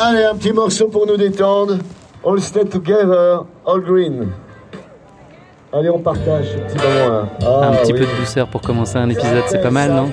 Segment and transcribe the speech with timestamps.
[0.00, 1.78] Allez, un petit morceau pour nous détendre.
[2.24, 4.32] All stay together, all green.
[5.70, 7.68] Allez, on partage ce petit moment-là.
[7.68, 10.10] un petit peu de douceur pour commencer un épisode, c'est pas mal, non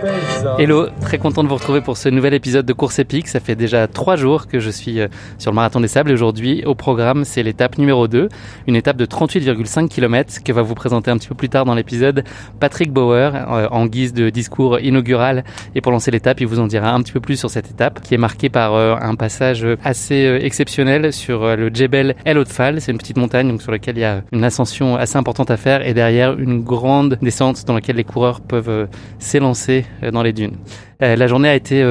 [0.59, 3.29] Hello, très content de vous retrouver pour ce nouvel épisode de Course épique.
[3.29, 5.07] Ça fait déjà trois jours que je suis euh,
[5.37, 8.27] sur le marathon des sables et aujourd'hui, au programme, c'est l'étape numéro 2,
[8.67, 11.73] une étape de 38,5 km que va vous présenter un petit peu plus tard dans
[11.73, 12.25] l'épisode
[12.59, 15.45] Patrick Bauer euh, en guise de discours inaugural.
[15.73, 18.01] Et pour lancer l'étape, il vous en dira un petit peu plus sur cette étape
[18.01, 22.81] qui est marquée par euh, un passage assez exceptionnel sur le Djebel El Otfal.
[22.81, 25.57] C'est une petite montagne donc, sur laquelle il y a une ascension assez importante à
[25.57, 28.85] faire et derrière une grande descente dans laquelle les coureurs peuvent euh,
[29.19, 30.57] s'élancer euh, dans les dunes.
[31.01, 31.83] Euh, la journée a été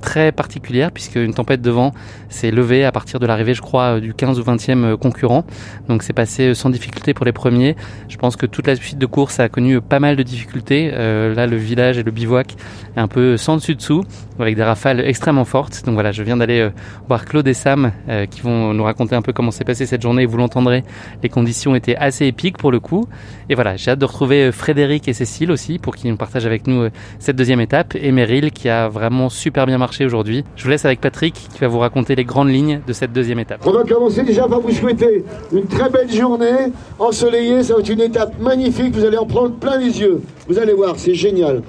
[0.00, 1.92] très particulière puisque une tempête de vent
[2.28, 5.44] s'est levée à partir de l'arrivée, je crois, du 15 ou 20e concurrent.
[5.88, 7.74] Donc c'est passé sans difficulté pour les premiers.
[8.08, 10.92] Je pense que toute la suite de course a connu pas mal de difficultés.
[10.92, 12.54] Là, le village et le bivouac
[12.96, 14.04] est un peu sans dessus dessous,
[14.38, 15.82] avec des rafales extrêmement fortes.
[15.84, 16.70] Donc voilà, je viens d'aller
[17.08, 17.90] voir Claude et Sam
[18.30, 20.24] qui vont nous raconter un peu comment s'est passé cette journée.
[20.24, 20.84] Vous l'entendrez,
[21.22, 23.01] les conditions étaient assez épiques pour le coup.
[23.48, 26.66] Et voilà, j'ai hâte de retrouver Frédéric et Cécile aussi pour qu'ils nous partagent avec
[26.66, 30.44] nous cette deuxième étape et Meryl qui a vraiment super bien marché aujourd'hui.
[30.56, 33.38] Je vous laisse avec Patrick qui va vous raconter les grandes lignes de cette deuxième
[33.38, 33.60] étape.
[33.66, 37.62] On va commencer déjà par vous souhaiter une très belle journée ensoleillée.
[37.62, 38.94] Ça va être une étape magnifique.
[38.94, 40.20] Vous allez en prendre plein les yeux.
[40.48, 41.62] Vous allez voir, c'est génial.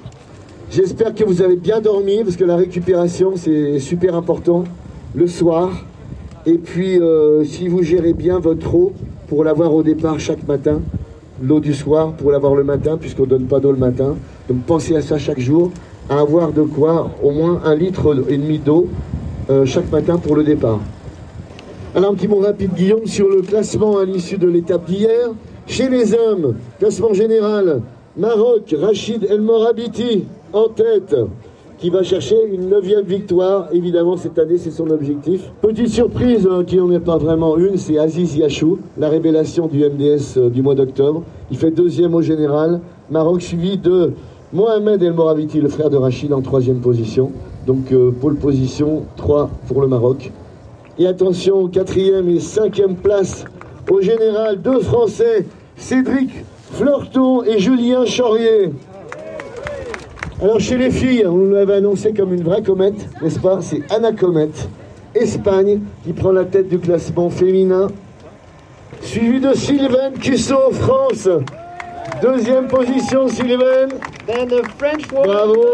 [0.70, 4.64] J'espère que vous avez bien dormi parce que la récupération c'est super important
[5.14, 5.84] le soir.
[6.46, 8.92] Et puis euh, si vous gérez bien votre eau
[9.28, 10.80] pour l'avoir au départ chaque matin,
[11.42, 14.16] l'eau du soir pour l'avoir le matin puisqu'on ne donne pas d'eau le matin.
[14.48, 15.70] Donc pensez à ça chaque jour
[16.08, 18.88] à avoir de quoi au moins un litre et demi d'eau
[19.50, 20.80] euh, chaque matin pour le départ.
[21.94, 25.30] Alors un petit mot rapide Guillaume sur le classement à l'issue de l'étape d'hier.
[25.66, 27.80] Chez les hommes, classement général,
[28.16, 31.16] Maroc, Rachid El Morabiti en tête,
[31.78, 33.68] qui va chercher une neuvième victoire.
[33.72, 35.50] Évidemment, cette année, c'est son objectif.
[35.60, 39.78] Petite surprise, hein, qui n'en est pas vraiment une, c'est Aziz Yachou, la révélation du
[39.78, 41.22] MDS euh, du mois d'octobre.
[41.50, 42.80] Il fait deuxième au général.
[43.10, 44.12] Maroc suivi de
[44.52, 47.32] Mohamed El Moraviti, le frère de Rachid, en troisième position.
[47.66, 50.30] Donc euh, pole position 3 pour le Maroc.
[50.98, 53.44] Et attention, quatrième et cinquième place
[53.90, 55.46] au général, deux Français,
[55.76, 56.30] Cédric
[56.72, 58.70] Fleurton et Julien Chaurier.
[60.42, 63.58] Alors chez les filles, on nous l'avait annoncé comme une vraie comète, n'est-ce pas?
[63.60, 64.68] C'est Anna Comète,
[65.14, 67.86] Espagne, qui prend la tête du classement féminin.
[69.00, 71.28] Suivi de Sylvain Cusso, France.
[72.20, 73.88] Deuxième position, Sylvain.
[75.24, 75.64] Bravo.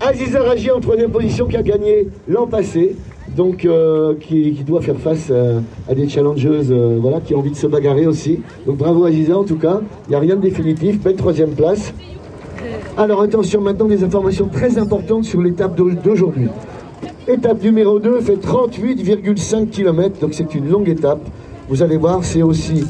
[0.00, 2.96] Aziza Raji en troisième position qui a gagné l'an passé.
[3.36, 5.60] Donc, euh, qui, doit faire face euh,
[5.90, 8.40] à des challengeuses euh, voilà, qui ont envie de se bagarrer aussi.
[8.66, 9.80] Donc, bravo Aziza en tout cas.
[10.06, 11.02] Il n'y a rien de définitif.
[11.02, 11.92] Belle troisième place.
[12.98, 16.48] Alors, attention maintenant, des informations très importantes sur l'étape d'aujourd'hui.
[17.28, 21.20] Étape numéro 2 fait 38,5 km, donc c'est une longue étape.
[21.68, 22.86] Vous allez voir, c'est aussi,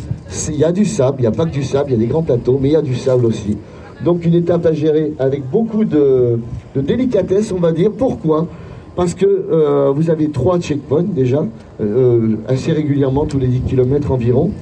[0.49, 1.99] il y a du sable, il n'y a pas que du sable, il y a
[1.99, 3.59] des grands plateaux, mais il y a du sable aussi.
[4.05, 6.39] Donc une étape à gérer avec beaucoup de,
[6.77, 7.91] délicatesse, on va dire.
[7.91, 8.47] Pourquoi?
[8.95, 11.45] Parce que euh, vous avez trois checkpoints déjà,
[11.81, 14.53] euh, assez régulièrement, tous les 10 km environ.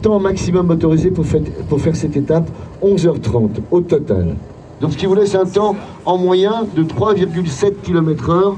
[0.00, 1.26] Temps maximum autorisé pour,
[1.68, 2.48] pour faire cette étape,
[2.82, 4.36] 11h30 au total.
[4.80, 8.56] Donc ce qui vous laisse un temps en moyen de 3,7 km heure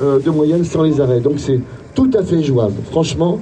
[0.00, 1.20] de moyenne sans les arrêts.
[1.20, 1.60] Donc c'est
[1.94, 2.76] tout à fait jouable.
[2.90, 3.38] Franchement,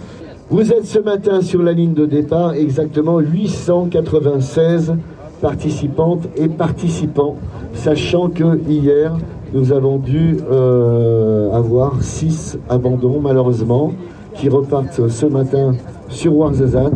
[0.51, 4.95] vous êtes ce matin sur la ligne de départ exactement 896
[5.43, 7.37] participantes et participants,
[7.75, 9.17] sachant que hier,
[9.53, 13.93] nous avons dû euh, avoir 6 abandons malheureusement,
[14.35, 15.75] qui repartent ce matin
[16.09, 16.93] sur Warzazat.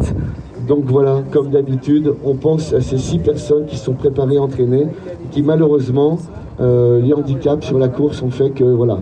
[0.67, 4.87] Donc voilà, comme d'habitude, on pense à ces 6 personnes qui sont préparées, entraînées,
[5.31, 6.19] qui malheureusement,
[6.61, 8.99] euh, les handicaps sur la course ont fait que voilà,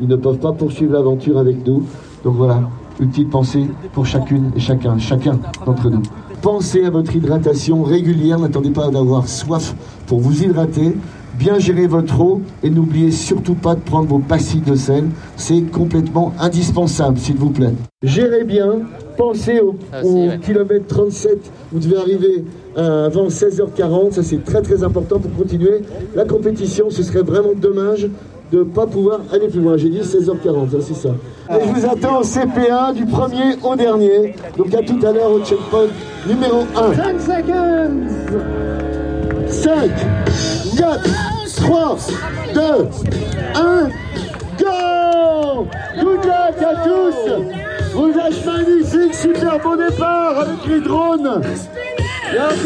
[0.00, 1.84] ils ne peuvent pas poursuivre l'aventure avec nous.
[2.24, 2.60] Donc voilà,
[3.00, 6.02] une petite pensée pour chacune et chacun, chacun d'entre nous.
[6.40, 9.74] Pensez à votre hydratation régulière, n'attendez pas d'avoir soif
[10.06, 10.96] pour vous hydrater.
[11.38, 15.04] Bien gérer votre eau et n'oubliez surtout pas de prendre vos pastilles de sel.
[15.36, 17.72] C'est complètement indispensable, s'il vous plaît.
[18.02, 18.80] Gérez bien,
[19.16, 19.76] pensez au,
[20.44, 21.38] kilomètre 37,
[21.72, 22.44] vous devez arriver
[22.76, 25.82] avant 16h40, ça c'est très très important pour continuer
[26.14, 26.90] la compétition.
[26.90, 28.08] Ce serait vraiment dommage
[28.52, 29.76] de ne pas pouvoir aller plus loin.
[29.76, 31.10] J'ai dit 16h40, c'est ça.
[31.50, 34.34] Et je vous attends au CPA du premier au dernier.
[34.56, 35.86] Donc à tout à l'heure au checkpoint
[36.28, 36.94] numéro 1.
[36.94, 38.08] 5 secondes
[39.46, 39.90] 5,
[40.76, 41.00] 4,
[41.56, 41.98] 3,
[42.54, 42.60] 2,
[43.54, 43.90] 1,
[44.58, 45.66] go
[46.00, 47.16] Good luck à tous
[47.94, 52.56] Vous êtes magnifiques, super beau départ avec les drones Très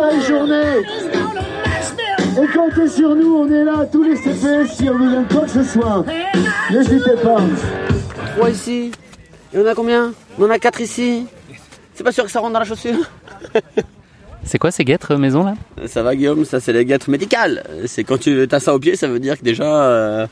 [0.00, 0.82] belle journée
[2.40, 5.40] et comptez sur nous, on est là, tous les CPS, si on vous donne quoi
[5.40, 6.04] que ce soit.
[6.70, 7.40] N'hésitez pas.
[8.36, 8.92] Moi ici,
[9.52, 11.26] Et on a combien On en a 4 ici.
[11.94, 13.10] C'est pas sûr que ça rentre dans la chaussure.
[14.44, 15.54] C'est quoi ces guêtres euh, maison là
[15.86, 17.62] Ça va Guillaume, ça c'est les guêtres médicales.
[17.86, 20.26] C'est quand tu as ça au pied, ça veut dire que déjà euh,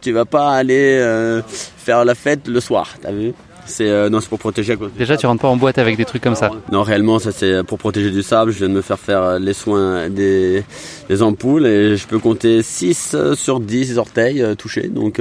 [0.00, 3.32] tu vas pas aller euh, faire la fête le soir, t'as vu?
[3.66, 4.76] C'est non, c'est pour protéger.
[4.76, 4.88] Quoi.
[4.96, 6.50] Déjà, tu rentres pas en boîte avec des trucs comme ça.
[6.72, 8.50] Non, réellement, ça c'est pour protéger du sable.
[8.50, 10.64] Je viens de me faire faire les soins des,
[11.10, 14.88] des ampoules et je peux compter 6 sur 10 orteils touchés.
[14.88, 15.20] Donc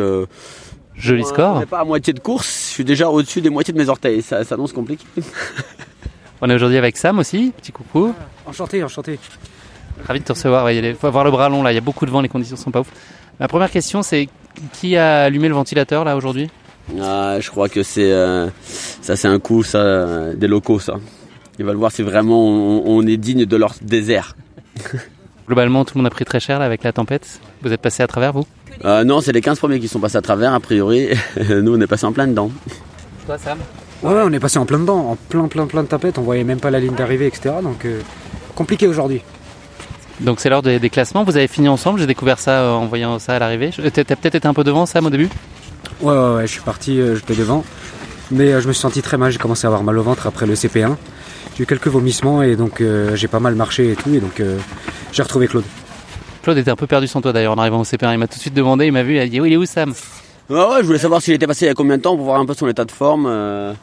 [0.98, 1.60] Joli score.
[1.60, 4.22] N'est pas à moitié de course, je suis déjà au-dessus des moitiés de mes orteils,
[4.22, 5.06] ça, ça annonce compliqué.
[6.42, 8.14] on est aujourd'hui avec Sam aussi, petit coucou.
[8.46, 9.20] Enchanté, enchanté.
[10.06, 12.06] Ravi de te recevoir, il faut avoir le bras long là, il y a beaucoup
[12.06, 12.92] de vent, les conditions sont pas ouf.
[13.40, 14.30] Ma première question c'est
[14.74, 16.50] qui a allumé le ventilateur là aujourd'hui?
[17.02, 18.48] Ah, Je crois que c'est euh,
[19.02, 20.96] ça c'est un coup ça, des locaux ça.
[21.60, 24.36] Ils veulent voir si vraiment on, est digne de leur désert.
[25.48, 27.40] Globalement tout le monde a pris très cher là avec la tempête.
[27.64, 28.46] Vous êtes passé à travers vous?
[28.86, 31.08] Euh, non, c'est les 15 premiers qui sont passés à travers, a priori.
[31.50, 32.52] Nous, on est passé en plein dedans.
[33.26, 33.58] Toi, Sam?
[34.04, 36.20] Ouais, on est passé en plein dedans, en plein, plein, plein de tapettes.
[36.20, 37.56] On voyait même pas la ligne d'arrivée, etc.
[37.64, 38.02] Donc, euh,
[38.56, 39.22] compliqué aujourd'hui.
[40.20, 41.24] Donc, c'est l'heure des, classements.
[41.24, 42.00] Vous avez fini ensemble.
[42.00, 43.72] J'ai découvert ça euh, en voyant ça à l'arrivée.
[43.72, 45.30] T'as peut-être été un peu devant, Sam, au début?
[46.02, 47.64] Ouais, ouais, ouais, je suis parti, j'étais devant.
[48.30, 49.32] Mais je me suis senti très mal.
[49.32, 50.96] J'ai commencé à avoir mal au ventre après le CP1.
[51.56, 52.84] J'ai eu quelques vomissements et donc
[53.16, 54.14] j'ai pas mal marché et tout.
[54.14, 54.42] Et donc,
[55.12, 55.64] j'ai retrouvé Claude.
[56.44, 58.14] Claude était un peu perdu sans toi d'ailleurs en arrivant au CP1.
[58.14, 59.58] Il m'a tout de suite demandé, il m'a vu, il a dit oui, il est
[59.58, 59.94] où Sam?
[60.50, 62.24] Ouais, ouais, je voulais savoir s'il était passé il y a combien de temps pour
[62.24, 63.26] voir un peu son état de forme.
[63.28, 63.74] Euh,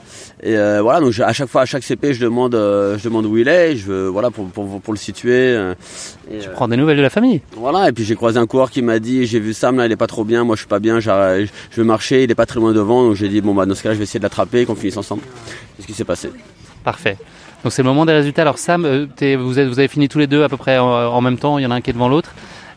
[0.42, 3.26] et euh, voilà, donc à chaque fois, à chaque CP, je demande, euh, je demande
[3.26, 5.52] où il est, je veux, voilà, pour, pour, pour le situer.
[6.30, 7.42] Et, tu prends des nouvelles de la famille.
[7.54, 9.92] Voilà, et puis j'ai croisé un coureur qui m'a dit, j'ai vu Sam là, il
[9.92, 11.46] est pas trop bien, moi je suis pas bien, je
[11.76, 13.82] veux marcher, il est pas très loin devant, donc j'ai dit bon bah dans ce
[13.82, 15.22] cas, je vais essayer de l'attraper et qu'on finisse ensemble.
[15.76, 16.30] C'est ce qui s'est passé.
[16.82, 17.18] Parfait.
[17.62, 18.42] Donc c'est le moment des résultats.
[18.42, 21.36] Alors Sam, vous, êtes, vous avez fini tous les deux à peu près en même
[21.36, 22.32] temps, il y en a un qui est devant l'autre.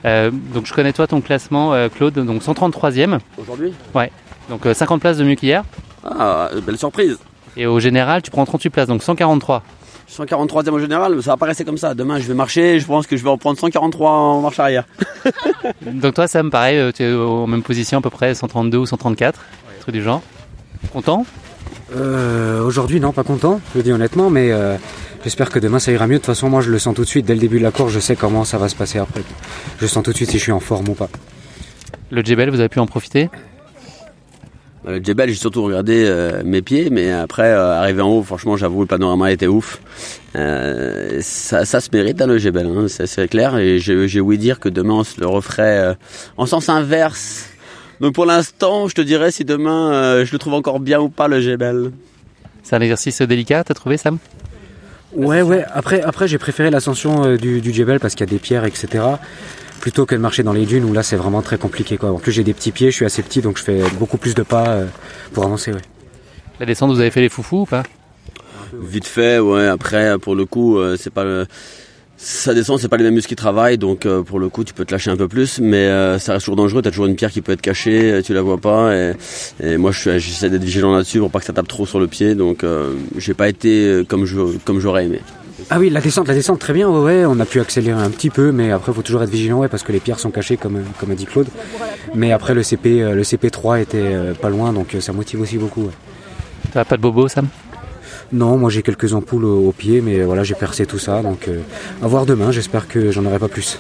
[0.06, 3.20] Euh, donc je connais toi ton classement, euh, Claude, donc 133e.
[3.38, 4.12] Aujourd'hui Ouais.
[4.50, 5.64] Donc 50 euh, places de mieux qu'hier.
[6.04, 7.18] Ah, belle surprise.
[7.56, 9.64] Et au général, tu prends 38 places, donc 143.
[10.10, 11.94] 143e au général, ça va pas rester comme ça.
[11.94, 14.86] Demain, je vais marcher, je pense que je vais en prendre 143 en marche arrière.
[15.82, 19.42] donc toi, Sam, pareil, tu es en même position à peu près, 132 ou 134,
[19.82, 20.22] truc du genre.
[20.94, 21.26] Content?
[22.64, 24.52] Aujourd'hui, non, pas content, je le dis honnêtement, mais
[25.28, 26.14] J'espère que demain ça ira mieux.
[26.14, 27.26] De toute façon, moi je le sens tout de suite.
[27.26, 29.24] Dès le début de la course, je sais comment ça va se passer après.
[29.78, 31.10] Je sens tout de suite si je suis en forme ou pas.
[32.12, 33.30] Le Djebel, vous avez pu en profiter?
[34.88, 38.24] Euh, le Djebel, j'ai surtout regardé euh, mes pieds, mais après, euh, arrivé en haut,
[38.24, 39.82] franchement, j'avoue, le panorama était ouf.
[40.34, 43.58] ça, se mérite, hein, le Djebel, hein, c'est clair.
[43.58, 45.98] Et j'ai ouï dire que demain, on se le referait
[46.38, 47.50] en sens inverse.
[48.00, 51.28] Donc pour l'instant, je te dirais si demain, je le trouve encore bien ou pas,
[51.28, 51.92] le Djebel.
[52.64, 54.20] C'est un exercice délicat, t'as trouvé, Sam?
[55.14, 55.64] Ouais, ouais.
[55.74, 58.66] Après, après j'ai préféré l'ascension euh, du, du Djebel parce qu'il y a des pierres,
[58.66, 59.04] etc.
[59.80, 61.98] Plutôt que de marcher dans les dunes où là c'est vraiment très compliqué.
[61.98, 62.12] Quoi.
[62.12, 64.36] En plus j'ai des petits pieds, je suis assez petit donc je fais beaucoup plus
[64.36, 64.86] de pas euh,
[65.34, 65.72] pour avancer.
[65.72, 65.82] Ouais.
[66.60, 67.84] La descente, vous avez fait les foufous ou pas?
[68.74, 69.68] Vite fait, ouais.
[69.68, 71.46] Après, pour le coup, euh, c'est pas le
[72.20, 74.74] ça descend, c'est pas les mêmes muscles qui travaillent, donc euh, pour le coup tu
[74.74, 76.82] peux te lâcher un peu plus, mais euh, ça reste toujours dangereux.
[76.82, 78.92] T'as toujours une pierre qui peut être cachée, euh, tu la vois pas,
[79.62, 82.34] et, moi j'essaie d'être vigilant là-dessus pour pas que ça tape trop sur le pied,
[82.34, 82.66] donc
[83.18, 85.22] j'ai pas été comme je comme j'aurais aimé.
[85.70, 88.30] Ah oui, la descente, la descente très bien, ouais, on a pu accélérer un petit
[88.30, 90.58] peu, mais après il faut toujours être vigilant, ouais, parce que les pierres sont cachées
[90.58, 91.48] comme comme a dit Claude.
[92.16, 95.84] Mais après le CP le CP3 était pas loin, donc ça motive aussi beaucoup.
[95.84, 95.94] Ouais.
[96.74, 97.48] T'as pas de bobo, Sam?
[98.32, 101.22] Non, moi j'ai quelques ampoules au, pied, mais voilà, j'ai percé tout ça.
[101.22, 101.60] Donc euh,
[102.02, 103.80] à voir demain, j'espère que j'en aurai pas plus.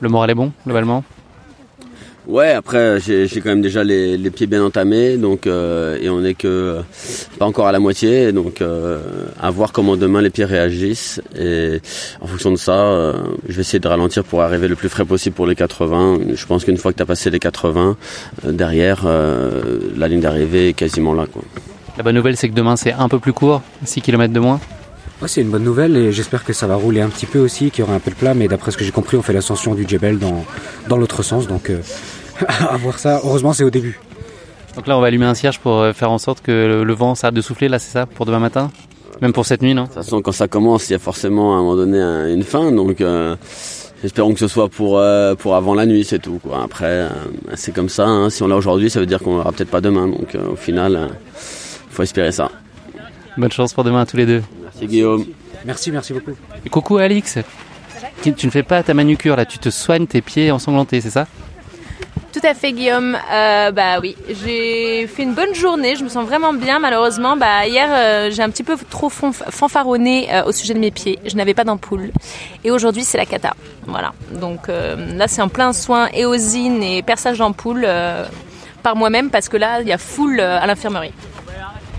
[0.00, 1.04] Le moral est bon, globalement?
[2.26, 6.34] Ouais, après j'ai quand même déjà les, pieds bien entamés, donc euh, et on n'est
[6.34, 6.80] que
[7.38, 9.00] pas encore à la moitié, donc euh,
[9.40, 11.80] à voir comment demain les pieds réagissent et
[12.20, 13.14] en fonction de ça,
[13.48, 16.18] je vais essayer de ralentir pour arriver le plus frais possible pour les 80.
[16.34, 17.96] Je pense qu'une fois que tu as passé les 80,
[18.44, 21.24] derrière la ligne d'arrivée est quasiment là.
[21.32, 21.42] Quoi.
[21.98, 24.60] La bonne nouvelle, c'est que demain, c'est un peu plus court, 6 km de moins.
[25.20, 27.72] Ouais, c'est une bonne nouvelle et j'espère que ça va rouler un petit peu aussi,
[27.72, 28.34] qu'il y aura un peu de plat.
[28.34, 30.44] Mais d'après ce que j'ai compris, on fait l'ascension du Djebel dans,
[30.88, 31.48] dans l'autre sens.
[31.48, 31.80] Donc, euh,
[32.70, 33.20] à voir ça.
[33.24, 33.98] Heureusement, c'est au début.
[34.76, 37.16] Donc là, on va allumer un cierge pour euh, faire en sorte que le vent
[37.16, 38.70] s'arrête de souffler, là, c'est ça, pour demain matin?
[39.20, 39.82] Même pour cette nuit, non?
[39.82, 41.98] De toute façon, quand ça commence, il y a forcément à un moment donné
[42.32, 42.70] une fin.
[42.70, 43.34] Donc, euh,
[44.04, 45.02] espérons que ce soit pour,
[45.38, 46.38] pour avant la nuit, c'est tout.
[46.40, 46.62] Quoi.
[46.62, 47.08] Après,
[47.56, 48.06] c'est comme ça.
[48.06, 48.30] Hein.
[48.30, 50.06] Si on l'a aujourd'hui, ça veut dire qu'on l'aura peut-être pas demain.
[50.06, 51.08] Donc, au final
[51.98, 52.48] faut espérer ça.
[53.36, 54.42] Bonne chance pour demain à tous les deux.
[54.62, 55.26] Merci Guillaume.
[55.64, 56.36] Merci, merci beaucoup.
[56.64, 57.38] Et coucou Alix.
[58.22, 61.26] Tu ne fais pas ta manucure là, tu te soignes tes pieds ensanglantés, c'est ça?
[62.32, 63.18] Tout à fait Guillaume.
[63.32, 66.78] Euh, bah oui, j'ai fait une bonne journée, je me sens vraiment bien.
[66.78, 70.92] Malheureusement, bah hier euh, j'ai un petit peu trop fanfaronné euh, au sujet de mes
[70.92, 71.18] pieds.
[71.24, 72.12] Je n'avais pas d'ampoule
[72.62, 73.54] et aujourd'hui c'est la cata.
[73.86, 74.12] Voilà.
[74.40, 77.88] Donc là c'est en plein soin éosine et perçage d'ampoule
[78.84, 81.12] par moi-même parce que là il y a foule à l'infirmerie.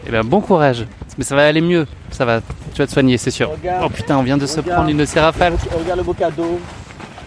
[0.10, 0.88] Eh bien, bon courage.
[1.20, 1.86] Mais ça va aller mieux.
[2.10, 2.42] Ça va.
[2.74, 3.52] Tu vas te soigner, c'est sûr.
[3.52, 3.84] Regarde.
[3.86, 5.54] oh putain, on vient de se prendre une de ces rafales.
[5.72, 6.60] Regarde le beau cadeau.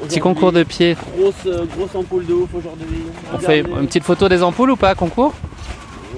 [0.02, 0.96] Petit concours de pied.
[1.16, 3.04] Grosse, euh, grosse ampoule de ouf aujourd'hui.
[3.32, 5.32] On fait une petite photo des ampoules ou pas, concours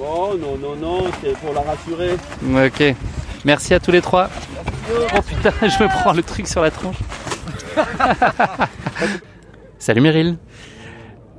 [0.01, 2.15] Oh non, non, non, c'est pour la rassurer.
[2.65, 2.95] Ok.
[3.45, 4.27] Merci à tous les trois.
[5.15, 6.97] Oh putain, je me prends le truc sur la tronche.
[9.77, 10.37] Salut Meryl.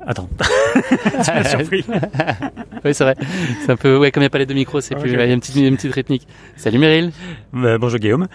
[0.06, 0.28] Attends.
[1.48, 1.84] surpris.
[2.84, 3.16] oui, c'est vrai.
[3.64, 5.18] C'est un peu, ouais, comme il n'y a pas les deux micros, c'est plus, il
[5.18, 6.26] y a une petite, une petite rythmique.
[6.56, 7.12] Salut Meryl.
[7.52, 8.28] Bah, bonjour Guillaume.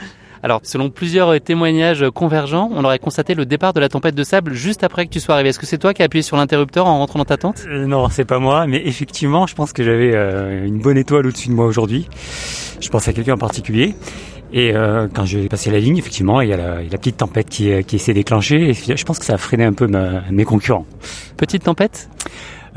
[0.44, 4.54] Alors, selon plusieurs témoignages convergents, on aurait constaté le départ de la tempête de sable
[4.54, 5.50] juste après que tu sois arrivé.
[5.50, 7.64] Est-ce que c'est toi qui as appuyé sur l'interrupteur en rentrant dans ta tente?
[7.68, 11.28] Euh, non, c'est pas moi, mais effectivement, je pense que j'avais euh, une bonne étoile
[11.28, 12.08] au-dessus de moi aujourd'hui.
[12.80, 13.96] Je pense à quelqu'un en particulier.
[14.54, 17.48] Et euh, quand j'ai passé la ligne, effectivement, il y a la, la petite tempête
[17.50, 18.70] qui, euh, qui s'est déclenchée.
[18.70, 20.86] Et je pense que ça a freiné un peu ma- mes concurrents.
[21.38, 22.10] Petite tempête?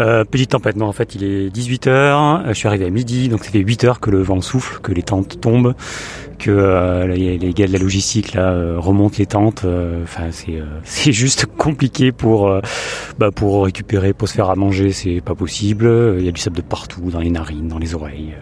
[0.01, 3.45] Euh, petite tempête, non, en fait, il est 18h, je suis arrivé à midi, donc
[3.45, 5.75] ça fait 8 heures que le vent souffle, que les tentes tombent,
[6.41, 9.65] que euh, les, les gars de la logistique là euh, remontent les tentes.
[9.65, 12.61] euh, Enfin, c'est euh, c'est juste compliqué pour euh,
[13.21, 15.89] bah, pour récupérer, pour se faire à manger, c'est pas possible.
[16.19, 18.35] Il y a du sable de partout, dans les narines, dans les oreilles.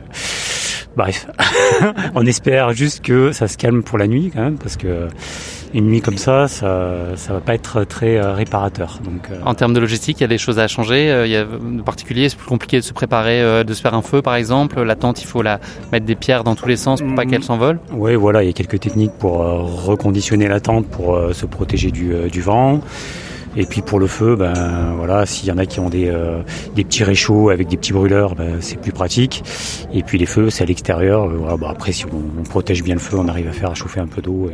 [0.96, 1.26] Bref,
[2.14, 5.08] on espère juste que ça se calme pour la nuit quand même, parce que
[5.74, 9.00] une nuit comme ça, ça, ça va pas être très euh, réparateur.
[9.02, 11.10] Donc, euh, En termes de logistique, il y a des choses à changer.
[11.10, 13.94] Euh, Il y a de particulier, c'est plus compliqué de se préparer, de se faire
[13.94, 14.82] un feu par exemple.
[14.82, 17.42] La tente, il faut la mettre des pierres dans tous les sens pour pas qu'elle
[17.42, 17.80] s'envole.
[17.92, 22.14] Oui, voilà, il y a quelques techniques pour reconditionner la tente pour se protéger du,
[22.30, 22.80] du vent.
[23.56, 26.40] Et puis pour le feu, ben voilà, s'il y en a qui ont des, euh,
[26.74, 29.42] des petits réchauds avec des petits brûleurs, ben, c'est plus pratique.
[29.92, 31.24] Et puis les feux, c'est à l'extérieur.
[31.24, 34.00] Euh, Voilà, bah, après, si on, protège bien le feu, on arrive à faire chauffer
[34.00, 34.46] un peu d'eau.
[34.48, 34.52] euh,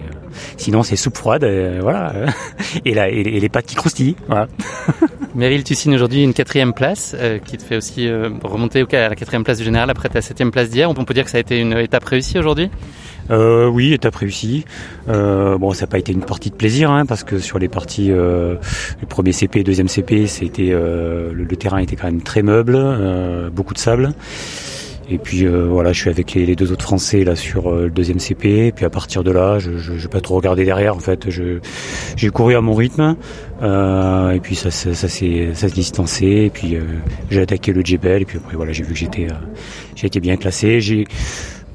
[0.57, 2.13] sinon, c'est soupe froide, euh, voilà.
[2.85, 4.17] et, la, et, les- pâtes qui croustillent.
[4.27, 4.49] Voilà.
[5.37, 7.15] Meryl, tu signes aujourd'hui une quatrième place
[7.47, 8.11] qui te fait aussi
[8.43, 10.91] remonter au- à la quatrième place du général après ta septième place d'hier.
[10.91, 12.69] On peut dire que ça a été une étape réussie aujourd'hui?
[13.31, 14.65] Euh, oui, étape réussie.
[15.09, 17.69] Euh, bon, ça n'a pas été une partie de plaisir, hein, parce que sur les
[17.69, 18.57] parties, euh,
[19.01, 23.51] le premier CP, deuxième CP, c'était euh, le, terrain était quand même très meuble, euh,
[23.51, 24.13] beaucoup de sable.
[25.11, 28.19] Et puis euh, voilà, je suis avec les, deux autres Français là sur le deuxième
[28.19, 28.67] CP.
[28.67, 30.95] Et puis à partir de là, je n'ai pas trop regardé derrière.
[30.95, 33.17] En fait, j'ai couru à mon rythme.
[33.63, 36.27] Et puis ça, ça, ça s'est ça s'est distancé.
[36.27, 36.77] Et puis
[37.31, 38.21] j'ai attaqué le Jebel.
[38.21, 39.29] Et puis après voilà, j'ai vu que j'étais
[39.97, 40.83] j'ai été bien classé.
[40.83, 41.07] J'ai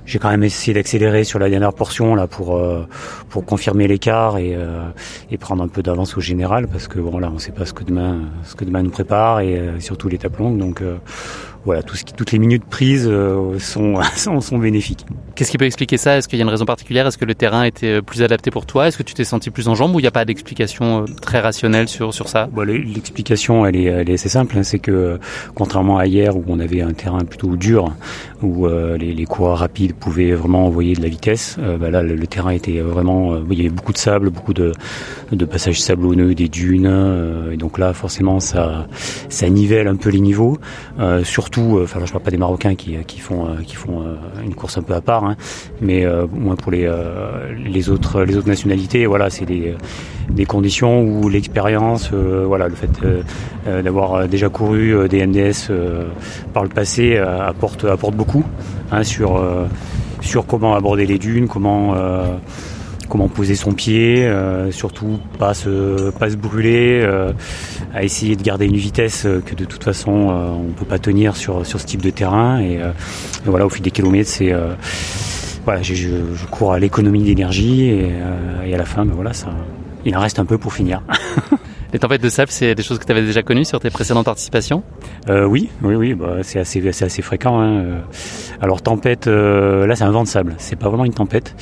[0.06, 2.86] j'ai quand même essayé d'accélérer sur la dernière portion là pour euh,
[3.30, 4.84] pour confirmer l'écart et euh,
[5.32, 7.74] et prendre un peu d'avance au général parce que bon là on sait pas ce
[7.74, 10.58] que demain ce que demain nous prépare et euh, surtout l'étape longue.
[10.58, 10.98] Donc euh,
[11.66, 15.06] voilà tout ce qui, toutes les minutes prises euh, sont, sont sont bénéfiques.
[15.36, 16.18] Qu'est-ce qui peut expliquer ça?
[16.18, 17.08] Est-ce qu'il y a une raison particulière?
[17.08, 18.88] Est-ce que le terrain était euh, plus adapté pour toi?
[18.88, 21.40] Est-ce que tu t'es senti plus en jambes ou il n'y a pas d'explication très
[21.40, 22.48] rationnelle sur, sur ça?
[22.52, 25.20] Bon, l- l'explication elle est elle est assez simple hein, c'est que
[25.56, 27.94] contrairement à hier où on avait un terrain plutôt dur
[28.44, 31.58] où euh, les, les rapides pouvaient vraiment envoyer de la vitesse.
[31.60, 34.30] Euh, bah là le, le terrain était vraiment euh, il y avait beaucoup de sable
[34.30, 34.72] beaucoup de
[35.32, 38.88] de passages sablonneux des dunes euh, et donc là forcément ça
[39.30, 40.58] ça nivelle un peu les niveaux.
[41.00, 44.04] Euh, surtout enfin je parle pas des marocains qui qui font qui font
[44.44, 45.36] une course un peu à part hein,
[45.82, 46.90] mais euh, moins pour les
[47.66, 49.74] les autres les autres nationalités voilà c'est des
[50.30, 52.92] des conditions où l'expérience voilà le fait
[53.66, 55.24] d'avoir déjà couru des
[55.70, 56.06] euh,
[56.54, 58.33] par le passé apporte apporte beaucoup
[58.92, 59.66] hein, sur euh,
[60.22, 62.38] sur comment aborder les dunes comment euh,
[63.36, 67.08] poser son pied, euh, surtout pas se pas se brûler,
[67.94, 71.64] à essayer de garder une vitesse que de toute façon on peut pas tenir sur
[71.66, 72.80] ce type de terrain et,
[73.46, 74.52] voilà au fil des kilomètres c'est
[75.82, 78.14] je, cours à l'économie d'énergie et,
[78.66, 79.50] et à la fin ben voilà ça
[80.06, 81.02] il en reste un peu pour finir.
[81.94, 84.26] Les tempêtes de sable, c'est des choses que tu avais déjà connues sur tes précédentes
[84.26, 84.82] participations
[85.30, 87.60] Euh, oui, oui, oui, bah, c'est assez, assez fréquent.
[87.60, 87.82] Hein.
[87.82, 88.00] Euh,
[88.62, 90.56] Alors tempête, euh, là c'est un vent de sable.
[90.58, 91.56] C'est pas vraiment une tempête,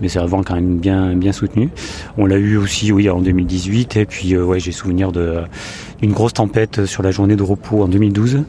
[0.00, 1.68] mais c'est un vent quand même bien, bien soutenu.
[2.16, 3.96] On l'a eu aussi, oui, en 2018.
[3.98, 5.42] Et puis, euh, ouais, j'ai souvenir de
[6.00, 8.44] d'une grosse tempête sur la journée de repos en 2012,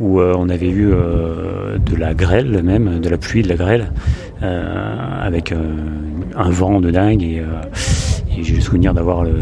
[0.00, 3.92] où euh, on avait eu de la grêle même, de la pluie, de la grêle,
[4.42, 7.22] euh, avec un vent de dingue.
[7.22, 7.42] Et,
[8.36, 9.32] et j'ai le souvenir d'avoir le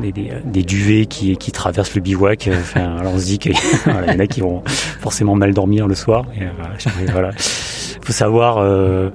[0.00, 2.48] des, des, des duvets qui, qui traversent le bivouac.
[2.52, 5.86] Enfin, alors on se dit qu'il voilà, y en a qui vont forcément mal dormir
[5.86, 6.26] le soir.
[6.36, 9.10] Et, euh, voilà, faut savoir euh,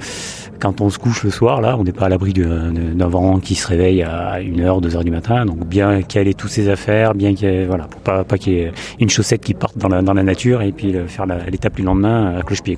[0.59, 3.55] quand on se couche le soir, là, on n'est pas à l'abri d'un vent qui
[3.55, 5.45] se réveille à 1h, 2h du matin.
[5.45, 8.71] Donc bien caler toutes ses affaires, bien qu'il voilà, pour pas, pas qu'il y ait
[8.99, 12.37] une chaussette qui parte dans la, dans la nature et puis faire l'étape du lendemain
[12.37, 12.77] à cloche-pied.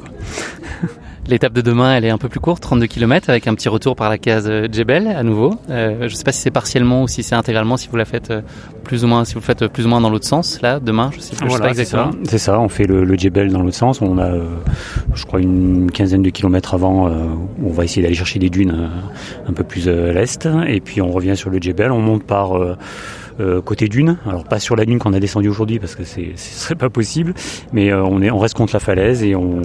[1.27, 3.95] L'étape de demain, elle est un peu plus courte, 32 km, avec un petit retour
[3.95, 5.53] par la case euh, Djebel à nouveau.
[5.69, 8.05] Euh, je ne sais pas si c'est partiellement ou si c'est intégralement, si vous la
[8.05, 8.41] faites euh,
[8.83, 11.11] plus ou moins, si vous le faites plus ou moins dans l'autre sens, là, demain,
[11.13, 12.09] je sais, je sais pas exactement.
[12.23, 14.01] C'est ça, on fait le, le Djebel dans l'autre sens.
[14.01, 14.31] On a,
[15.13, 18.89] je crois, une quinzaine de kilomètres avant, où on va essayer d'aller chercher des dunes
[19.47, 22.53] un peu plus à l'est, et puis on revient sur le Djebel, on monte par
[23.39, 24.17] euh, côté dune.
[24.27, 26.89] Alors pas sur la dune qu'on a descendu aujourd'hui parce que c'est, ce serait pas
[26.89, 27.33] possible,
[27.71, 29.61] mais euh, on, est, on reste contre la falaise et on,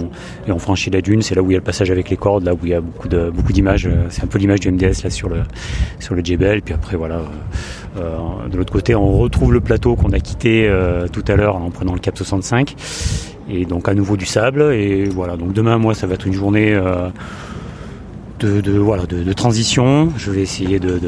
[0.57, 1.21] franchit la dune.
[1.21, 2.73] C'est là où il y a le passage avec les cordes, là où il y
[2.73, 3.85] a beaucoup de beaucoup d'images.
[3.85, 5.41] Euh, c'est un peu l'image du MDS là sur le
[5.99, 6.15] sur.
[6.15, 7.21] Puis après voilà,
[7.95, 10.69] de l'autre côté on retrouve le plateau qu'on a quitté
[11.11, 12.75] tout à l'heure en prenant le cap 65
[13.49, 14.73] et donc à nouveau du sable.
[14.73, 16.75] Et voilà donc demain moi ça va être une journée
[18.39, 20.11] de, voilà de, transition.
[20.17, 20.99] Je vais essayer de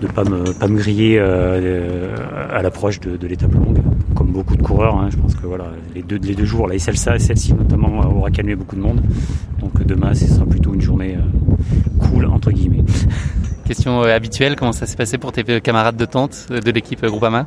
[0.00, 2.14] de pas me pas me griller euh,
[2.50, 3.78] à l'approche de, de l'étape longue,
[4.14, 4.96] comme beaucoup de coureurs.
[4.96, 8.30] Hein, je pense que voilà les deux les deux jours, là et celle-ci notamment aura
[8.30, 9.02] calmé beaucoup de monde.
[9.60, 12.84] Donc demain, ce sera plutôt une journée euh, cool entre guillemets.
[13.66, 17.46] Question euh, habituelle, comment ça s'est passé pour tes camarades de tente de l'équipe Groupama?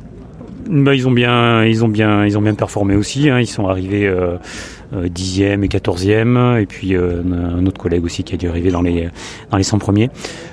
[0.68, 3.28] Bah, ils ont bien, ils ont bien, ils ont bien performé aussi.
[3.28, 3.40] Hein.
[3.40, 4.36] Ils sont arrivés euh,
[4.94, 8.70] euh, dixième et quatorzième, et puis euh, un autre collègue aussi qui a dû arriver
[8.70, 9.08] dans les
[9.50, 10.10] dans les 100 premiers.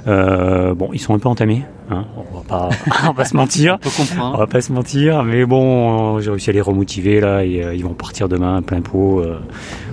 [0.08, 1.64] Euh, bon, ils sont un peu entamés.
[1.90, 2.06] Hein.
[2.18, 2.70] On va pas,
[3.10, 3.78] on va se mentir.
[4.20, 7.84] on va pas se mentir, mais bon, j'ai réussi à les remotiver là, et ils
[7.84, 9.24] vont partir demain plein pot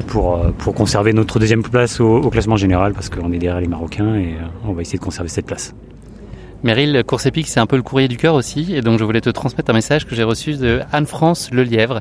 [0.06, 3.68] pour pour conserver notre deuxième place au, au classement général parce qu'on est derrière les
[3.68, 4.34] Marocains et
[4.66, 5.74] on va essayer de conserver cette place.
[6.64, 9.20] Meryl, Course Épique, c'est un peu le courrier du cœur aussi, et donc je voulais
[9.20, 12.00] te transmettre un message que j'ai reçu de Anne-France Lelièvre,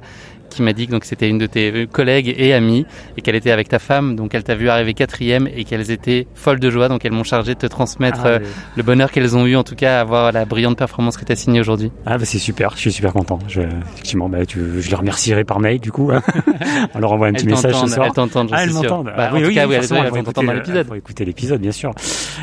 [0.50, 2.86] qui m'a dit que c'était une de tes collègues et amies
[3.18, 6.28] et qu'elle était avec ta femme, donc elle t'a vu arriver quatrième et qu'elles étaient
[6.34, 8.40] folles de joie, donc elles m'ont chargé de te transmettre ah, euh,
[8.76, 11.32] le bonheur qu'elles ont eu en tout cas à voir la brillante performance que tu
[11.32, 11.92] as signée aujourd'hui.
[12.06, 13.40] Ah bah c'est super, je suis super content.
[13.48, 13.62] Je,
[13.94, 16.12] effectivement, bah, tu, je les remercierai par mail du coup.
[16.94, 18.08] on leur envoie un petit message ce soir.
[18.08, 19.12] Elles t'entendent, ah, elles m'entendent.
[19.16, 20.88] Bah, oui, en tout cas, oui, elles, vont t'entendre dans l'épisode.
[20.96, 21.92] écouter l'épisode, bien sûr.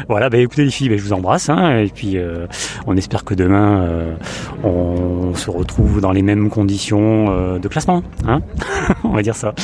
[0.09, 2.47] Voilà, bah écoutez les filles, bah, je vous embrasse hein, et puis euh,
[2.87, 4.15] on espère que demain euh,
[4.63, 7.94] on se retrouve dans les mêmes conditions de classement.
[8.27, 8.41] Hein
[9.05, 9.55] on va dire ça.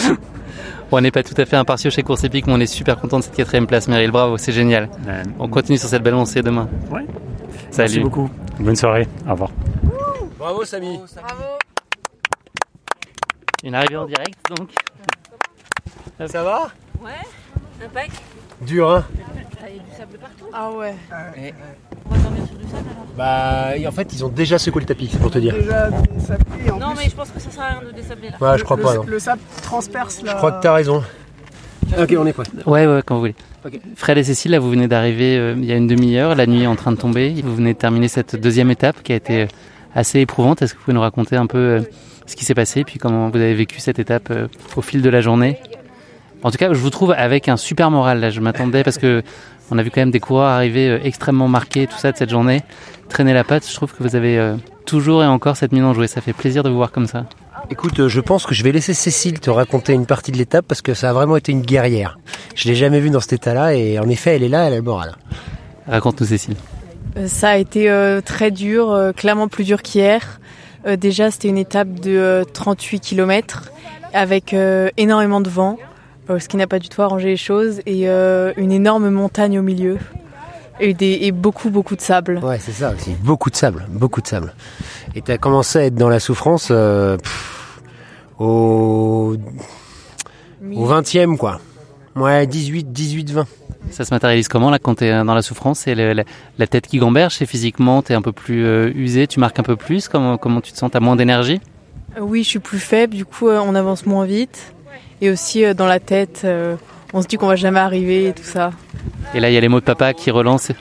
[0.92, 3.18] on n'est pas tout à fait impartiaux chez Course Épique, mais on est super content
[3.18, 4.10] de cette quatrième place, Meryl.
[4.10, 4.88] Bravo, c'est génial.
[5.38, 6.68] On continue sur cette belle lancée demain.
[6.90, 7.06] Ouais.
[7.70, 7.88] Salut.
[7.88, 8.30] Merci beaucoup.
[8.58, 9.08] Bonne soirée.
[9.26, 9.50] Au revoir.
[10.38, 10.98] Bravo, Samy.
[11.14, 11.44] Bravo.
[13.62, 14.70] Une arrivée en direct, donc.
[16.26, 16.70] Ça va?
[17.02, 17.10] Ouais.
[17.84, 18.10] Impec.
[18.62, 19.04] Dur, hein?
[19.18, 20.44] ah, Il y a du sable partout.
[20.52, 20.94] Ah ouais.
[22.06, 24.86] On va dormir sur du sable alors Bah, en fait, ils ont déjà secoué le
[24.86, 25.54] tapis, c'est pour te dire.
[25.54, 25.90] Déjà
[26.78, 28.36] non, mais je pense que ça sert à rien de désabler là.
[28.40, 28.94] Ouais, je crois le, pas.
[28.94, 29.04] Non.
[29.06, 30.32] Le sable transperce là.
[30.32, 31.02] Je crois que t'as raison.
[31.98, 32.44] Ok, on est prêt.
[32.66, 33.34] Ouais, ouais, quand vous voulez.
[33.96, 36.34] Fred et Cécile, là, vous venez d'arriver euh, il y a une demi-heure.
[36.34, 37.34] La nuit est en train de tomber.
[37.42, 39.46] Vous venez de terminer cette deuxième étape qui a été euh,
[39.94, 40.62] assez éprouvante.
[40.62, 41.80] Est-ce que vous pouvez nous raconter un peu euh,
[42.26, 44.32] ce qui s'est passé, puis comment vous avez vécu cette étape
[44.76, 45.58] au fil de la journée?
[46.42, 48.20] En tout cas, je vous trouve avec un super moral.
[48.20, 49.22] Là, je m'attendais parce que
[49.70, 52.62] on a vu quand même des coureurs arriver extrêmement marqués, tout ça de cette journée,
[53.08, 53.68] traîner la patte.
[53.68, 56.08] Je trouve que vous avez toujours et encore cette mine en jouer.
[56.08, 57.26] Ça fait plaisir de vous voir comme ça.
[57.70, 60.82] Écoute, je pense que je vais laisser Cécile te raconter une partie de l'étape parce
[60.82, 62.18] que ça a vraiment été une guerrière.
[62.56, 64.76] Je l'ai jamais vue dans cet état-là et en effet, elle est là, elle a
[64.76, 65.14] le moral.
[65.86, 66.56] Raconte-nous Cécile.
[67.16, 70.40] Euh, ça a été euh, très dur, euh, clairement plus dur qu'hier.
[70.86, 73.70] déjà, c'était une étape de 38 km
[74.14, 74.56] avec
[74.96, 75.78] énormément de vent,
[76.38, 79.98] ce qui n'a pas du tout arrangé les choses, et une énorme montagne au milieu.
[80.82, 82.38] Et, des, et, beaucoup, beaucoup de sable.
[82.42, 83.10] Ouais, c'est ça aussi.
[83.22, 84.54] Beaucoup de sable, beaucoup de sable.
[85.14, 87.18] Et tu as commencé à être dans la souffrance au,
[88.38, 89.36] au
[90.66, 91.60] 20e, quoi.
[92.16, 93.46] Ouais, 18, 18, 20.
[93.90, 95.80] Ça se matérialise comment là quand tu es dans la souffrance?
[95.80, 99.40] C'est la, tête qui gamberge et physiquement tu es un peu plus euh, usé, tu
[99.40, 100.08] marques un peu plus?
[100.08, 100.90] Comment, comment tu te sens?
[100.90, 101.60] Tu as moins d'énergie?
[102.16, 104.74] Euh, Oui, je suis plus faible, du coup euh, on avance moins vite.
[105.20, 106.46] Et aussi dans la tête,
[107.12, 108.70] on se dit qu'on va jamais arriver et tout ça.
[109.34, 110.72] Et là il y a les mots de papa qui relancent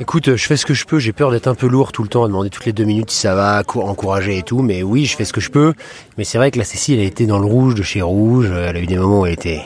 [0.00, 0.98] Écoute, je fais ce que je peux.
[0.98, 3.10] J'ai peur d'être un peu lourd tout le temps, à demander toutes les deux minutes
[3.10, 4.60] si ça va, encourager et tout.
[4.60, 5.74] Mais oui, je fais ce que je peux.
[6.18, 8.50] Mais c'est vrai que la Cécile, elle a été dans le rouge de chez Rouge.
[8.50, 9.60] Elle a eu des moments où elle était,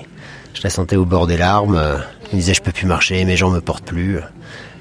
[0.52, 1.80] je la sentais au bord des larmes.
[2.24, 4.18] Elle me disait, je peux plus marcher, mes jambes me portent plus.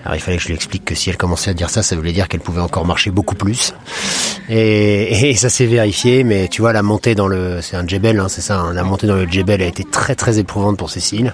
[0.05, 1.95] Alors il fallait que je lui explique que si elle commençait à dire ça, ça
[1.95, 3.73] voulait dire qu'elle pouvait encore marcher beaucoup plus.
[4.49, 8.27] Et, ça s'est vérifié, mais tu vois, la montée dans le, c'est un djebel, hein,
[8.29, 8.73] c'est ça, hein.
[8.73, 11.33] la montée dans le djebel a été très très éprouvante pour Cécile.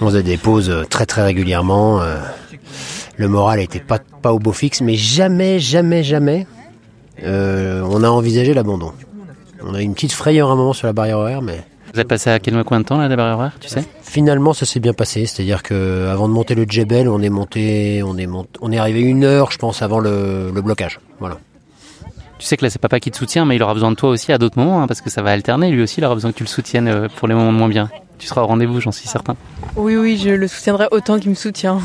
[0.00, 2.00] On faisait des pauses très très régulièrement.
[2.00, 2.18] Euh,
[3.16, 6.46] le moral était pas, pas au beau fixe, mais jamais, jamais, jamais,
[7.24, 8.92] euh, on a envisagé l'abandon.
[9.64, 11.64] On a eu une petite frayeur à un moment sur la barrière horaire, mais...
[11.94, 13.84] Vous êtes passé à quel coin de temps, là, la barrière horaire, tu sais?
[14.02, 15.26] Finalement, ça s'est bien passé.
[15.26, 18.28] C'est-à-dire que avant de monter le Djebel, on est monté, on est
[18.60, 21.00] on est arrivé une heure, je pense, avant le, blocage.
[21.20, 21.38] Voilà.
[22.38, 24.10] Tu sais que là, c'est papa qui te soutient, mais il aura besoin de toi
[24.10, 25.70] aussi à d'autres moments, hein, parce que ça va alterner.
[25.70, 27.68] Lui aussi, il aura besoin que tu le soutiennes euh, pour les moments de moins
[27.68, 27.90] bien.
[28.18, 29.34] tu seras au rendez-vous, j'en suis certain.
[29.76, 31.80] Oui, oui, je le soutiendrai autant qu'il me soutient.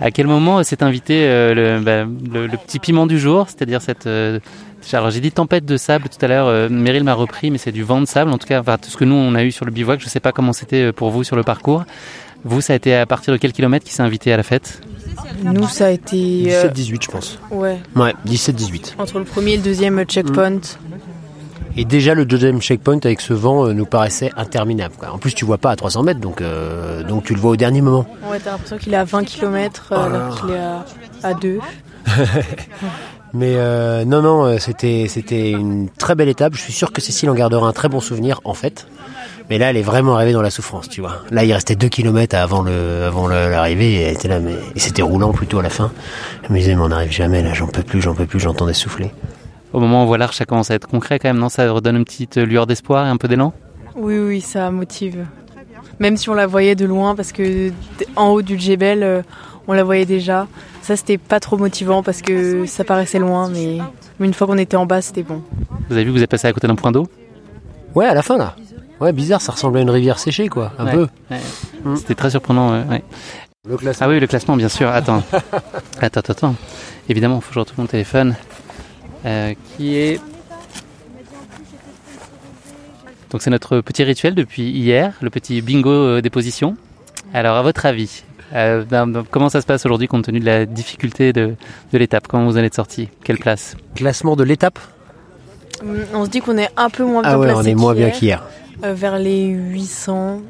[0.00, 4.06] À quel moment s'est invité euh, bah, le, le, petit piment du jour, c'est-à-dire cette...
[4.06, 4.38] Euh,
[4.94, 7.72] alors j'ai dit tempête de sable tout à l'heure, euh, Meryl m'a repris, mais c'est
[7.72, 9.50] du vent de sable, en tout cas, enfin, tout ce que nous on a eu
[9.52, 11.84] sur le bivouac, je ne sais pas comment c'était pour vous sur le parcours.
[12.44, 14.80] Vous, ça a été à partir de quel kilomètre qui s'est invité à la fête?
[15.42, 16.16] Nous, ça a été...
[16.16, 17.38] 17-18, je pense.
[17.50, 17.78] Ouais.
[17.96, 18.94] Ouais, 17-18.
[18.98, 20.60] Entre le premier et le deuxième checkpoint.
[21.76, 24.94] Et déjà le deuxième checkpoint avec ce vent euh, nous paraissait interminable.
[24.96, 25.10] Quoi.
[25.10, 27.56] En plus tu vois pas à 300 mètres donc, euh, donc tu le vois au
[27.56, 28.06] dernier moment.
[28.30, 30.84] Ouais t'as l'impression qu'il est à 20 km euh, alors qu'il est à,
[31.22, 31.58] à 2.
[33.32, 36.54] Mais euh, non non c'était c'était une très belle étape.
[36.54, 38.86] Je suis sûr que Cécile en gardera un très bon souvenir en fait.
[39.50, 41.22] Mais là elle est vraiment arrivée dans la souffrance tu vois.
[41.30, 44.78] Là il restait 2 km avant le avant l'arrivée et elle était là mais et
[44.78, 45.90] c'était roulant plutôt à la fin.
[46.44, 48.74] Elle me disait mais on n'arrive jamais là j'en peux plus j'en peux plus j'entendais
[48.74, 49.12] souffler
[49.76, 51.50] au moment où on voit l'arche, ça commence à être concret quand même, non?
[51.50, 53.52] Ça redonne une petite lueur d'espoir et un peu d'élan?
[53.94, 55.26] Oui, oui, ça motive.
[56.00, 57.70] Même si on la voyait de loin, parce que
[58.16, 59.22] en haut du Djebel, euh,
[59.68, 60.46] on la voyait déjà.
[60.86, 63.78] Ça, c'était pas trop motivant parce que ça paraissait loin, mais
[64.20, 65.42] une fois qu'on était en bas, c'était bon.
[65.88, 67.08] Vous avez vu, vous êtes passé à côté d'un point d'eau?
[67.96, 68.54] Ouais, à la fin là.
[69.00, 71.08] Ouais, bizarre, ça ressemblait à une rivière séchée, quoi, un peu.
[71.84, 71.96] Mm.
[71.96, 72.84] C'était très surprenant.
[72.88, 73.02] Ouais.
[73.68, 74.06] Le classement.
[74.06, 74.88] Ah oui, le classement, bien sûr.
[74.88, 75.24] Attends,
[76.00, 76.54] attends, attends.
[77.08, 78.36] Évidemment, il faut que je retrouve mon téléphone.
[79.24, 80.20] Euh, qui est
[83.30, 86.76] donc c'est notre petit rituel depuis hier, le petit bingo euh, des positions.
[87.34, 88.22] Alors à votre avis,
[88.54, 88.84] euh,
[89.30, 91.54] comment ça se passe aujourd'hui compte tenu de la difficulté de,
[91.92, 92.26] de l'étape?
[92.28, 93.08] Comment vous allez être sorti?
[93.24, 93.76] Quelle place?
[93.94, 94.78] Classement de l'étape?
[96.14, 97.94] On se dit qu'on est un peu moins bien ah ouais, placé on est moins
[97.94, 98.42] bien qu'hier.
[98.82, 100.40] vers les 800.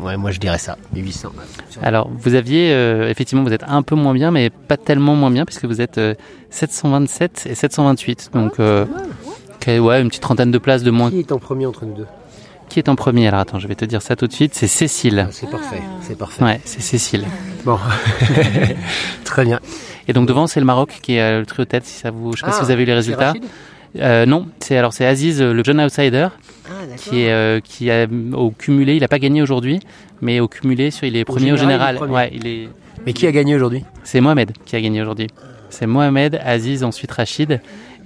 [0.00, 1.32] Ouais, moi je dirais ça, les 800.
[1.82, 5.30] Alors, vous aviez, euh, effectivement, vous êtes un peu moins bien, mais pas tellement moins
[5.30, 6.00] bien, puisque vous êtes
[6.50, 8.30] 727 euh, et 728.
[8.34, 8.84] Donc, euh,
[9.66, 11.10] ouais, une petite trentaine de places de moins.
[11.10, 12.06] Qui est en premier entre nous deux?
[12.76, 14.54] Qui est en premier Alors, attends, je vais te dire ça tout de suite.
[14.54, 15.24] C'est Cécile.
[15.26, 16.44] Ah, c'est parfait, c'est parfait.
[16.44, 17.24] Ouais, c'est Cécile.
[17.64, 17.78] Bon,
[19.24, 19.60] très bien.
[20.08, 22.32] Et donc, devant, c'est le Maroc qui est le trio tête, si ça vous...
[22.34, 23.32] Je sais pas si Ah, vous avez eu les résultats.
[23.98, 26.28] Euh, non, c'est alors c'est Aziz, le jeune outsider,
[26.98, 29.80] qui est euh, qui a au cumulé, il a pas gagné aujourd'hui,
[30.20, 31.94] mais au cumulé, sur, il est premier au général, général.
[31.94, 32.14] il est premier.
[32.14, 32.68] ouais, il est.
[33.06, 33.86] Mais qui a gagné aujourd'hui?
[34.04, 35.28] C'est Mohamed qui a gagné aujourd'hui.
[35.70, 37.58] C'est Mohamed, Aziz, ensuite Rachid.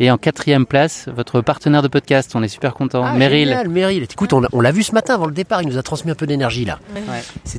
[0.02, 3.48] Et en quatrième place, votre partenaire de podcast, on est super content, ah, Meryl.
[3.48, 4.02] Génial, Meryl.
[4.10, 6.14] Écoute, on, on l'a vu ce matin avant le départ, il nous a transmis un
[6.14, 6.78] peu d'énergie là.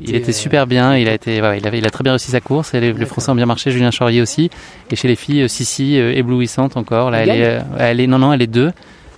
[0.01, 2.31] Il était super bien, il a été, ouais, il, avait, il a très bien réussi
[2.31, 2.73] sa course.
[2.73, 4.49] Et les, les Français ont bien marché, Julien Chaurier aussi.
[4.89, 7.11] Et chez les filles, euh, Sissi, euh, éblouissante encore.
[7.11, 8.71] Là, Elle elle, est, gagne euh, elle est, non, non, elle est deux,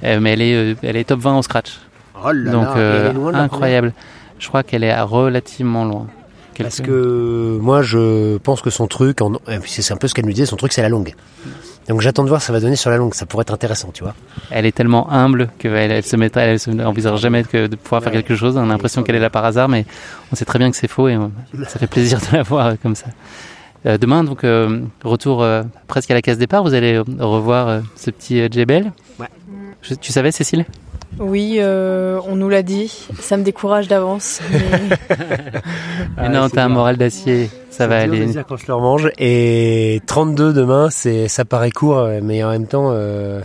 [0.03, 1.79] euh, mais elle est, euh, elle est top 20 au scratch.
[2.25, 3.93] Oh là Donc là, euh, elle est loin incroyable.
[4.37, 6.07] Je crois qu'elle est relativement loin.
[6.57, 9.31] Parce que moi je pense que son truc, en-
[9.65, 11.15] c'est un peu ce qu'elle nous disait, son truc c'est la longue.
[11.89, 13.53] Donc j'attends de voir ce que ça va donner sur la longue, ça pourrait être
[13.53, 14.13] intéressant, tu vois.
[14.51, 18.01] Elle est tellement humble qu'elle elle se mettra, elle se envisage jamais que de pouvoir
[18.01, 18.55] faire quelque chose.
[18.55, 19.85] On a l'impression qu'elle est là par hasard, mais
[20.31, 21.17] on sait très bien que c'est faux et
[21.67, 23.07] ça fait plaisir de la voir comme ça.
[23.85, 26.63] Euh, demain, donc euh, retour euh, presque à la case départ.
[26.63, 28.93] Vous allez revoir ce petit Jebel.
[29.19, 29.27] Ouais.
[29.81, 30.65] Je- tu savais, Cécile?
[31.19, 32.91] Oui, euh, on nous l'a dit.
[33.19, 34.41] Ça me décourage d'avance.
[34.51, 35.17] mais-
[36.17, 37.49] Mais non, t'as un moral d'acier.
[37.69, 38.17] Ça va aller.
[38.19, 39.09] plaisir quand je le remange.
[39.17, 43.41] Et 32 demain, c'est ça paraît court, mais en même temps, euh,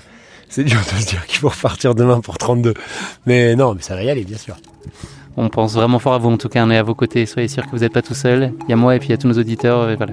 [0.49, 2.75] c'est dur de se dire qu'il faut repartir demain pour 32.
[3.27, 4.57] Mais non, mais ça va y aller, bien sûr.
[5.37, 6.31] On pense vraiment fort à vous.
[6.31, 7.25] En tout cas, on est à vos côtés.
[7.27, 8.53] Soyez sûrs que vous n'êtes pas tout seul.
[8.67, 9.89] Il y a moi et puis il y a tous nos auditeurs.
[9.89, 10.13] Et voilà,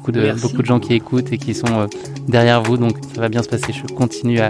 [0.00, 0.42] beaucoup de Merci.
[0.42, 1.86] beaucoup de gens qui écoutent et qui sont euh,
[2.26, 2.78] derrière vous.
[2.78, 3.72] Donc ça va bien se passer.
[3.72, 4.48] Je continue à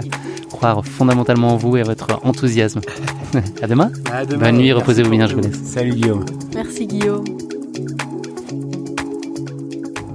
[0.49, 2.79] croire fondamentalement en vous et à votre enthousiasme.
[3.61, 3.91] à demain.
[4.39, 5.61] Bonne nuit, reposez-vous bien, je vous laisse.
[5.63, 6.25] Salut Guillaume.
[6.55, 7.25] Merci Guillaume.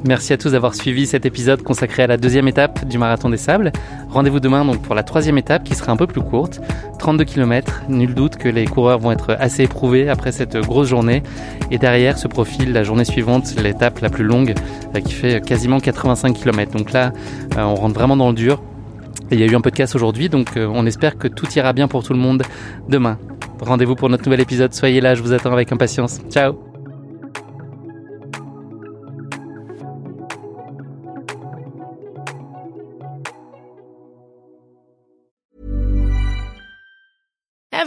[0.07, 3.37] Merci à tous d'avoir suivi cet épisode consacré à la deuxième étape du Marathon des
[3.37, 3.73] Sables.
[4.09, 6.61] Rendez-vous demain donc pour la troisième étape qui sera un peu plus courte,
[7.01, 7.83] 32 km.
[7.88, 11.25] Nul doute que les coureurs vont être assez éprouvés après cette grosse journée.
[11.73, 14.55] Et derrière se profile la journée suivante, l'étape la plus longue
[14.95, 16.71] euh, qui fait quasiment 85 km.
[16.71, 17.12] Donc là,
[17.57, 18.62] euh, on rentre vraiment dans le dur.
[19.33, 21.88] Il y a eu un podcast aujourd'hui, donc euh, on espère que tout ira bien
[21.88, 22.45] pour tout le monde
[22.88, 23.19] demain.
[23.61, 24.73] Rendez-vous pour notre nouvel épisode.
[24.73, 26.21] Soyez là, je vous attends avec impatience.
[26.31, 26.65] Ciao